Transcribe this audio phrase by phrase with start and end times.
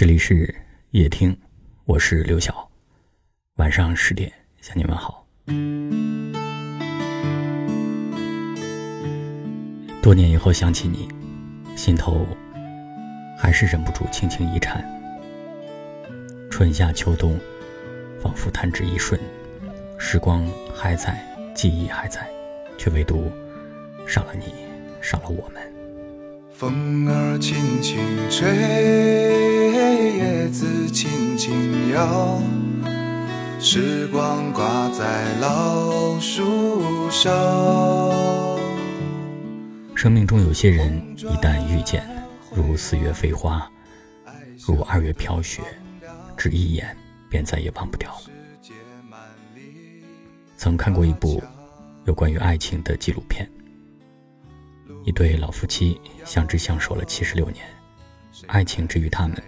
[0.00, 0.54] 这里是
[0.92, 1.36] 夜听，
[1.84, 2.66] 我是刘晓。
[3.56, 5.26] 晚上十点向你们好。
[10.00, 11.06] 多年以后想起你，
[11.76, 12.26] 心头
[13.38, 14.82] 还是忍不住轻轻一颤。
[16.50, 17.38] 春夏秋冬，
[18.22, 19.20] 仿佛弹指一瞬，
[19.98, 21.22] 时光还在，
[21.54, 22.26] 记忆还在，
[22.78, 23.30] 却唯独
[24.08, 24.46] 少了你，
[25.02, 25.62] 少了我们。
[26.54, 27.98] 风儿轻轻
[28.30, 28.48] 吹，
[30.00, 32.40] 叶子轻轻摇，
[33.60, 38.58] 时光挂在老树梢。
[39.94, 42.02] 生命中有些人，一旦遇见，
[42.54, 43.70] 如四月飞花，
[44.66, 45.62] 如二月飘雪，
[46.36, 46.96] 只一眼
[47.28, 48.10] 便再也忘不掉。
[50.56, 51.42] 曾看过一部
[52.06, 53.46] 有关于爱情的纪录片，
[55.04, 57.64] 一对老夫妻相知相守了七十六年，
[58.46, 59.42] 爱情之于他们，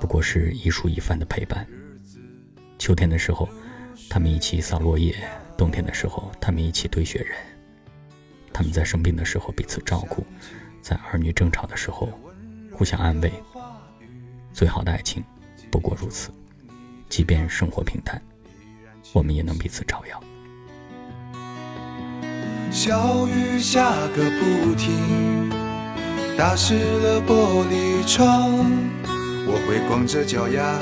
[0.00, 1.66] 不过是一蔬一饭的陪伴。
[2.78, 3.48] 秋天的时候，
[4.08, 5.12] 他们一起扫落叶；
[5.56, 7.36] 冬天的时候，他们一起堆雪人。
[8.52, 10.24] 他们在生病的时候彼此照顾，
[10.80, 12.08] 在儿女争吵的时候
[12.72, 13.32] 互相安慰。
[14.52, 15.22] 最好的爱情
[15.70, 16.30] 不过如此，
[17.08, 18.20] 即便生活平淡，
[19.12, 20.22] 我们也能彼此照耀。
[22.70, 25.50] 小雨下个不停，
[26.36, 28.95] 打湿了玻璃窗。
[29.48, 30.78] 我会光着脚丫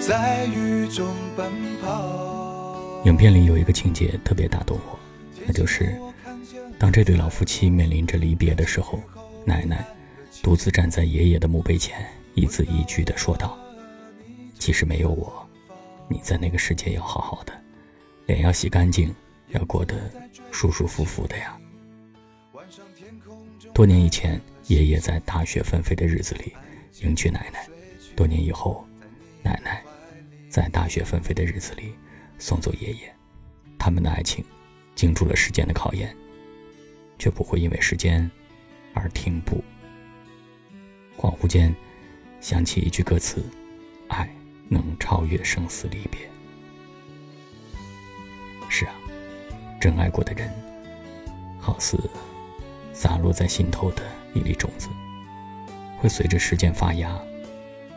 [0.00, 1.46] 在雨中奔
[1.80, 3.02] 跑。
[3.04, 4.98] 影片里有一个情节特别打动我，
[5.46, 5.96] 那就是。
[6.78, 9.00] 当这对老夫妻面临着离别的时候，
[9.46, 9.86] 奶奶
[10.42, 13.56] 独自站在爷爷的墓碑前，一字一句地说道
[14.58, 15.48] ：“即使没有我，
[16.06, 17.52] 你在那个世界要好好的，
[18.26, 19.14] 脸要洗干净，
[19.50, 19.94] 要过得
[20.50, 21.56] 舒舒服服的呀。”
[23.72, 26.52] 多年以前，爷爷在大雪纷飞的日子里
[27.00, 27.60] 迎娶奶奶；
[28.16, 28.84] 多年以后，
[29.42, 29.84] 奶奶
[30.48, 31.94] 在大雪纷飞的日子里
[32.38, 33.14] 送走爷爷。
[33.78, 34.44] 他们的爱情
[34.94, 36.16] 经住了时间的考验。
[37.18, 38.30] 却不会因为时间
[38.92, 39.62] 而停步。
[41.16, 41.74] 恍惚间，
[42.40, 43.42] 想起一句歌词
[44.08, 44.28] ：“爱
[44.68, 46.20] 能超越生死离别。”
[48.68, 48.94] 是啊，
[49.80, 50.52] 真爱过的人，
[51.58, 51.98] 好似
[52.92, 54.02] 洒落在心头的
[54.34, 54.88] 一粒种子，
[55.98, 57.18] 会随着时间发芽，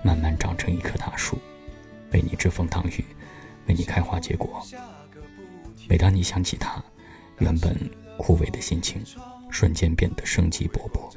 [0.04, 1.38] 慢慢长成一棵大树，
[2.12, 3.04] 为你遮风挡雨，
[3.68, 4.62] 为你开花结果。
[5.88, 6.84] 每当你想起他，
[7.40, 7.76] 原本……
[8.22, 9.02] 枯萎的心情，
[9.50, 11.10] 瞬间变得生机勃勃。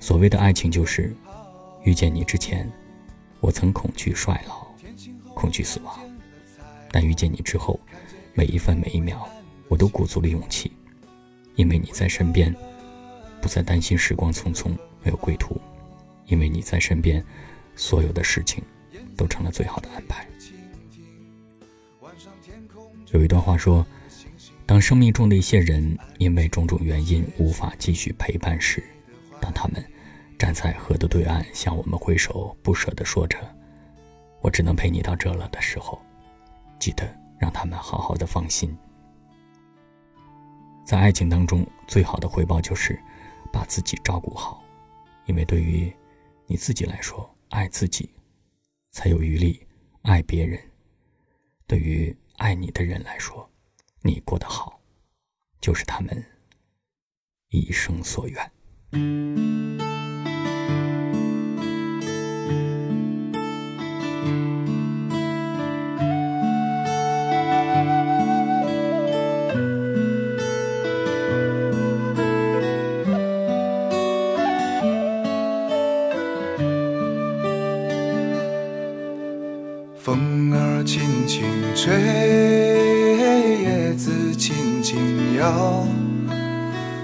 [0.00, 1.14] 所谓的爱情，就是
[1.82, 2.66] 遇见你之前，
[3.40, 4.66] 我曾恐惧衰老，
[5.34, 5.94] 恐惧死亡；
[6.90, 7.78] 但遇见你之后，
[8.32, 9.28] 每一分每一秒，
[9.68, 10.72] 我都鼓足了勇气，
[11.54, 12.56] 因为你在身边，
[13.42, 14.70] 不再担心时光匆匆
[15.02, 15.54] 没有归途；
[16.26, 17.24] 因为你在身边，
[17.76, 18.62] 所有的事情
[19.16, 20.26] 都成了最好的安排。
[23.12, 23.86] 有一段话说。
[24.66, 28.82] 当生命中的一些人因为种种原因无法继续陪伴时，
[29.38, 29.84] 当他们
[30.38, 33.38] 站在河的对岸向我们挥手，不舍地说着
[34.40, 36.00] “我只能陪你到这了”的时候，
[36.78, 37.06] 记得
[37.38, 38.74] 让他们好好的放心。
[40.82, 42.98] 在爱情当中，最好的回报就是
[43.52, 44.64] 把自己照顾好，
[45.26, 45.94] 因为对于
[46.46, 48.10] 你自己来说，爱自己
[48.90, 49.66] 才有余力
[50.02, 50.60] 爱别人；
[51.66, 53.50] 对于爱你的人来说，
[54.02, 54.80] 你过得好，
[55.60, 56.24] 就是他们
[57.48, 59.83] 一生所愿。
[81.84, 81.92] 吹，
[83.62, 85.86] 叶子轻轻摇，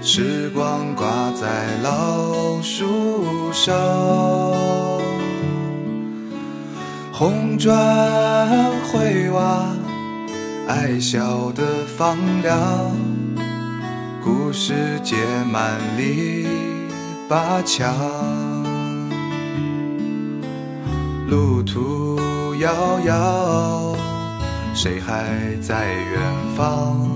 [0.01, 1.05] 时光挂
[1.39, 3.75] 在老树梢。
[7.13, 7.71] 红砖
[8.91, 9.67] 灰瓦，
[10.67, 11.61] 爱笑的
[11.95, 12.91] 放凉，
[14.23, 15.15] 故事结
[15.51, 16.47] 满篱
[17.29, 17.93] 笆墙，
[21.27, 22.19] 路途。
[22.59, 23.95] 遥遥，
[24.73, 26.19] 谁还在远
[26.55, 27.07] 方？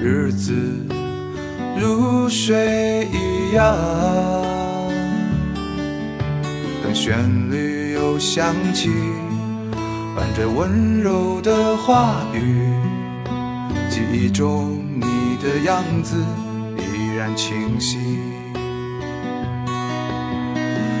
[0.00, 0.54] 日子
[1.78, 3.76] 如水一样，
[6.82, 7.18] 当旋
[7.50, 8.88] 律又响起，
[10.16, 12.72] 伴着温柔的话语，
[13.90, 16.16] 记忆中你的样子
[16.78, 17.98] 依然清晰。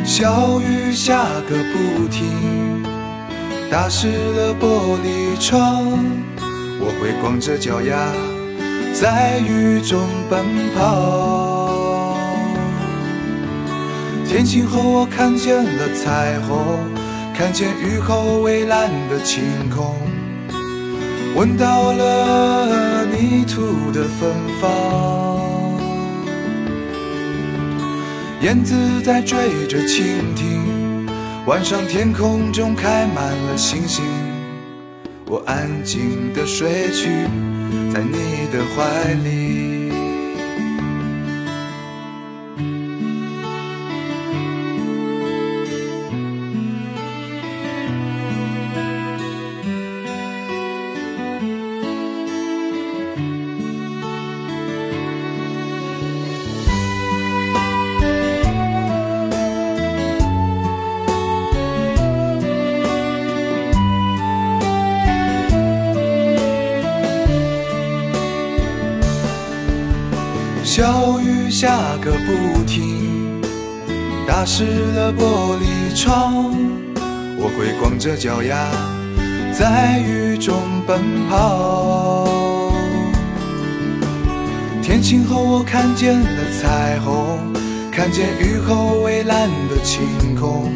[0.04, 2.82] 小雨下个不停，
[3.70, 5.84] 打湿了玻璃窗。
[6.80, 8.12] 我会光着脚丫
[8.94, 10.44] 在雨中奔
[10.74, 12.16] 跑。
[14.26, 16.78] 天晴后，我看见了彩虹，
[17.34, 19.96] 看见雨后蔚蓝的晴空，
[21.34, 24.30] 闻到了泥土的芬
[24.60, 25.40] 芳。
[28.42, 30.77] 燕子在追着蜻蜓，
[31.48, 34.04] 晚上天空中开满了星星。
[35.24, 37.08] 我安静的睡去，
[37.90, 39.37] 在你的怀里。
[70.70, 73.40] 小雨下个不停，
[74.26, 76.54] 打湿了玻璃窗。
[77.38, 78.68] 我会光着脚丫
[79.50, 80.54] 在雨中
[80.86, 82.70] 奔跑。
[84.82, 86.26] 天晴后，我看见了
[86.60, 87.38] 彩虹，
[87.90, 90.70] 看见雨后蔚蓝的晴空，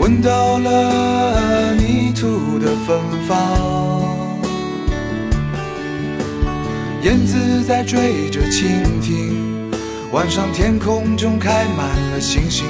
[0.00, 2.98] 闻到了泥土的芬
[3.28, 4.03] 芳。
[7.04, 9.70] 燕子在追着蜻蜓，
[10.10, 12.64] 晚上天空中开满了星星。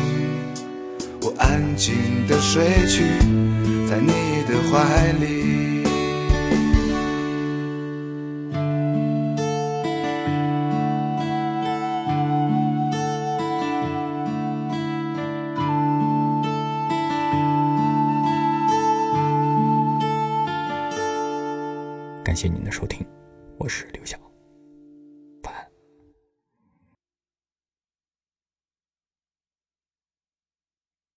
[1.23, 1.95] 我安静
[2.27, 3.05] 的睡去，
[3.89, 5.85] 在你的怀里。
[22.25, 23.07] 感谢您的收听，
[23.57, 24.34] 我是刘晓。